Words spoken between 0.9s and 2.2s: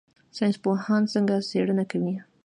څنګه څیړنه کوي؟